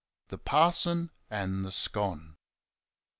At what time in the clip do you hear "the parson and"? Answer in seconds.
0.29-1.63